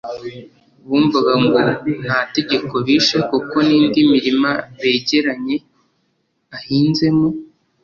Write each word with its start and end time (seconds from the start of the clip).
Bumva 0.87 1.31
ngo 1.43 1.57
nta 2.03 2.17
tegeko 2.35 2.73
bishe 2.85 3.17
kuko 3.29 3.55
n’indi 3.67 3.99
mirima 4.11 4.49
begeranye 4.79 5.55
ahinzemo 6.57 7.27